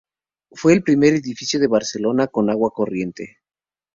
Fue 0.53 0.73
el 0.73 0.81
primer 0.81 1.13
edificio 1.13 1.59
de 1.59 1.67
Barcelona 1.67 2.25
con 2.25 2.49
agua 2.49 2.71
corriente. 2.73 3.37